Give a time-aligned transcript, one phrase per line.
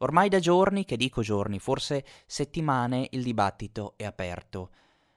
[0.00, 4.70] Ormai da giorni, che dico giorni, forse settimane, il dibattito è aperto.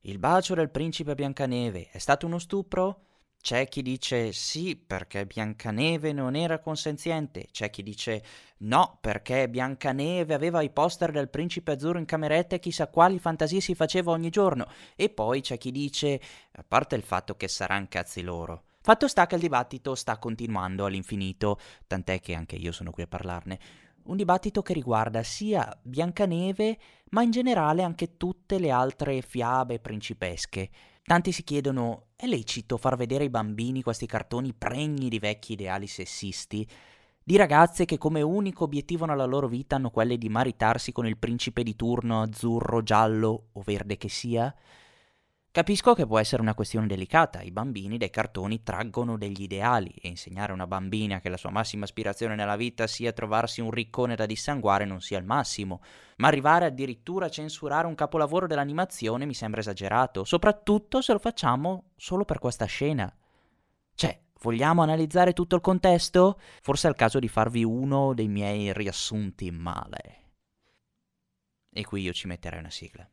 [0.00, 3.02] Il bacio del principe Biancaneve è stato uno stupro?
[3.40, 8.24] C'è chi dice sì perché Biancaneve non era consenziente, c'è chi dice
[8.58, 13.60] no perché Biancaneve aveva i poster del principe azzurro in cameretta e chissà quali fantasie
[13.60, 14.66] si faceva ogni giorno,
[14.96, 16.20] e poi c'è chi dice,
[16.52, 18.64] a parte il fatto che saranno cazzi loro.
[18.80, 23.06] Fatto sta che il dibattito sta continuando all'infinito, tant'è che anche io sono qui a
[23.06, 23.58] parlarne.
[24.04, 26.78] Un dibattito che riguarda sia Biancaneve,
[27.10, 30.68] ma in generale anche tutte le altre fiabe principesche.
[31.02, 35.86] Tanti si chiedono, è lecito far vedere ai bambini questi cartoni pregni di vecchi ideali
[35.86, 36.68] sessisti?
[37.22, 41.16] Di ragazze che come unico obiettivo nella loro vita hanno quelle di maritarsi con il
[41.16, 44.54] principe di turno azzurro, giallo o verde che sia?
[45.54, 50.08] Capisco che può essere una questione delicata, i bambini dai cartoni traggono degli ideali e
[50.08, 54.16] insegnare a una bambina che la sua massima aspirazione nella vita sia trovarsi un riccone
[54.16, 55.80] da dissanguare non sia il massimo,
[56.16, 61.90] ma arrivare addirittura a censurare un capolavoro dell'animazione mi sembra esagerato, soprattutto se lo facciamo
[61.94, 63.16] solo per questa scena.
[63.94, 66.40] Cioè, vogliamo analizzare tutto il contesto?
[66.62, 70.22] Forse è il caso di farvi uno dei miei riassunti male.
[71.72, 73.08] E qui io ci metterei una sigla.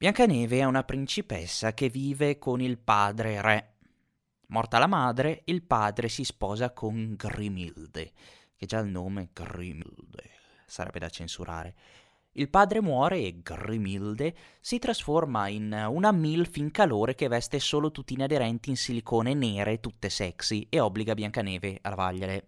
[0.00, 3.74] Biancaneve è una principessa che vive con il padre re.
[4.46, 8.12] Morta la madre, il padre si sposa con Grimilde,
[8.56, 10.30] che già il nome Grimilde
[10.64, 11.74] sarebbe da censurare.
[12.32, 17.90] Il padre muore e Grimilde si trasforma in una MILF in calore che veste solo
[17.90, 22.46] tutine aderenti in silicone nere, tutte sexy, e obbliga Biancaneve a lavagliele.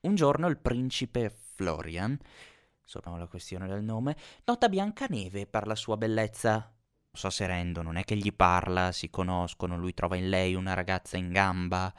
[0.00, 2.18] Un giorno il principe Florian,
[2.82, 4.16] sono la questione del nome,
[4.46, 6.72] nota Biancaneve per la sua bellezza
[7.18, 10.74] so se rendo, non è che gli parla, si conoscono, lui trova in lei una
[10.74, 11.92] ragazza in gamba.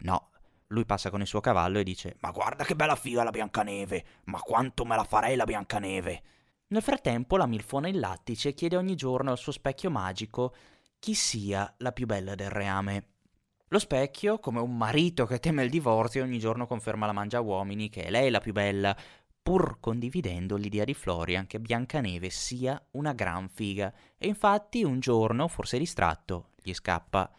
[0.00, 0.30] No,
[0.68, 4.04] lui passa con il suo cavallo e dice: Ma guarda che bella figa la Biancaneve!
[4.24, 6.22] Ma quanto me la farei la Biancaneve!
[6.68, 10.54] Nel frattempo la milfona in lattice chiede ogni giorno al suo specchio magico
[10.98, 13.06] chi sia la più bella del reame.
[13.68, 17.88] Lo specchio, come un marito che teme il divorzio, ogni giorno conferma alla mangia uomini
[17.88, 18.96] che è lei la più bella,
[19.48, 23.90] pur condividendo l'idea di Florian che Biancaneve sia una gran figa.
[24.18, 27.32] E infatti un giorno, forse distratto, gli scappa.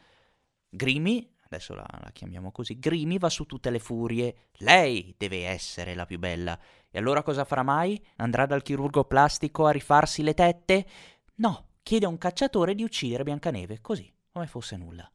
[0.68, 4.48] Grimi, adesso la, la, chiamiamo così, Grimi va su tutte le furie.
[4.54, 6.60] Lei deve essere la più bella.
[6.90, 8.04] E allora cosa farà mai?
[8.16, 10.88] Andrà dal chirurgo plastico a rifarsi le tette?
[11.36, 15.08] No, chiede a un cacciatore di uccidere Biancaneve, così, come fosse nulla.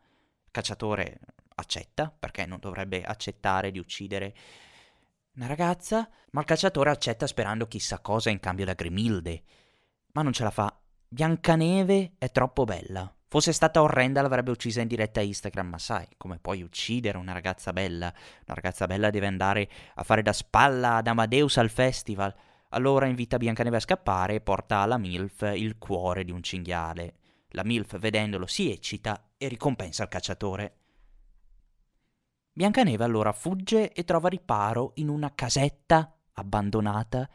[0.49, 1.19] Cacciatore
[1.56, 4.32] accetta, perché non dovrebbe accettare di uccidere
[5.37, 9.43] una ragazza, ma il cacciatore accetta sperando chissà cosa in cambio da Grimilde.
[10.12, 10.78] Ma non ce la fa.
[11.09, 13.12] Biancaneve è troppo bella.
[13.27, 17.73] Fosse stata orrenda l'avrebbe uccisa in diretta Instagram, ma sai, come puoi uccidere una ragazza
[17.73, 18.12] bella?
[18.47, 22.33] Una ragazza bella deve andare a fare da spalla ad Amadeus al festival.
[22.69, 27.15] Allora invita Biancaneve a scappare e porta alla MILF il cuore di un cinghiale.
[27.49, 30.84] La MILF, vedendolo, si eccita e ricompensa il cacciatore.
[32.57, 37.29] Biancaneve allora fugge e trova riparo in una casetta abbandonata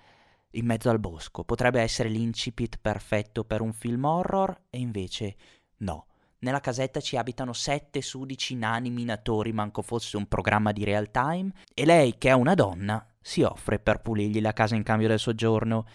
[0.51, 1.43] in mezzo al bosco.
[1.43, 5.35] Potrebbe essere l'incipit perfetto per un film horror e invece
[5.79, 6.05] no.
[6.39, 11.51] Nella casetta ci abitano sette sudici nani minatori, manco fosse un programma di real time,
[11.73, 15.19] e lei, che è una donna, si offre per pulirgli la casa in cambio del
[15.19, 15.85] soggiorno.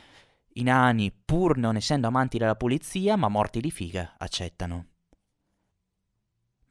[0.57, 4.89] I nani, pur non essendo amanti della pulizia, ma morti di figa, accettano.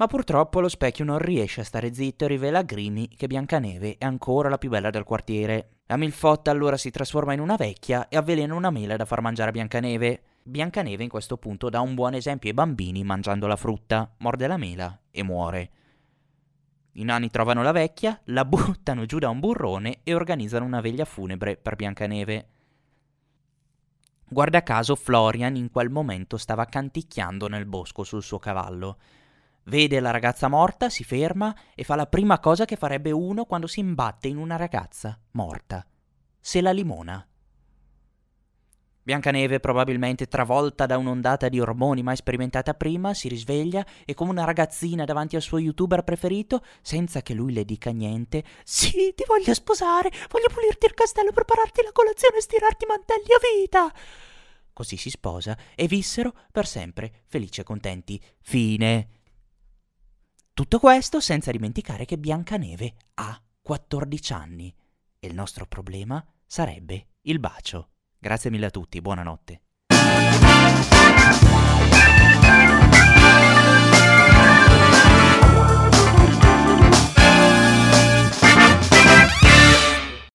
[0.03, 3.95] Ma purtroppo lo specchio non riesce a stare zitto e rivela a Grimi che Biancaneve
[3.97, 5.77] è ancora la più bella del quartiere.
[5.85, 9.51] La Milfotta allora si trasforma in una vecchia e avvelena una mela da far mangiare
[9.51, 10.23] a Biancaneve.
[10.43, 14.57] Biancaneve in questo punto dà un buon esempio ai bambini mangiando la frutta, morde la
[14.57, 15.71] mela e muore.
[16.91, 21.05] I nani trovano la vecchia, la buttano giù da un burrone e organizzano una veglia
[21.05, 22.47] funebre per Biancaneve.
[24.27, 28.97] Guarda caso Florian in quel momento stava canticchiando nel bosco sul suo cavallo.
[29.65, 33.67] Vede la ragazza morta, si ferma e fa la prima cosa che farebbe uno quando
[33.67, 35.85] si imbatte in una ragazza morta.
[36.39, 37.25] Se la limona.
[39.05, 44.45] Biancaneve, probabilmente travolta da un'ondata di ormoni mai sperimentata prima, si risveglia e come una
[44.45, 49.53] ragazzina davanti al suo youtuber preferito, senza che lui le dica niente, Sì, ti voglio
[49.53, 53.93] sposare, voglio pulirti il castello, prepararti la colazione e stirarti i mantelli a vita.
[54.71, 58.21] Così si sposa e vissero per sempre felici e contenti.
[58.39, 59.22] Fine.
[60.55, 64.71] Tutto questo senza dimenticare che Biancaneve ha 14 anni
[65.17, 67.89] e il nostro problema sarebbe il bacio.
[68.19, 69.61] Grazie mille a tutti, buonanotte.